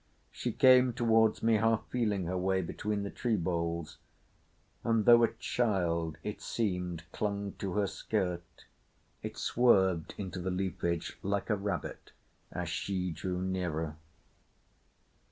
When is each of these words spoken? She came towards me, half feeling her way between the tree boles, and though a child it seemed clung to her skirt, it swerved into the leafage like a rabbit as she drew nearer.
She 0.31 0.51
came 0.51 0.93
towards 0.93 1.43
me, 1.43 1.57
half 1.57 1.87
feeling 1.91 2.25
her 2.25 2.35
way 2.35 2.63
between 2.63 3.03
the 3.03 3.11
tree 3.11 3.35
boles, 3.35 3.99
and 4.83 5.05
though 5.05 5.21
a 5.23 5.31
child 5.33 6.17
it 6.23 6.41
seemed 6.41 7.03
clung 7.11 7.51
to 7.59 7.73
her 7.73 7.85
skirt, 7.85 8.65
it 9.21 9.37
swerved 9.37 10.15
into 10.17 10.39
the 10.39 10.49
leafage 10.49 11.19
like 11.21 11.51
a 11.51 11.55
rabbit 11.55 12.13
as 12.51 12.67
she 12.67 13.11
drew 13.11 13.43
nearer. 13.43 13.95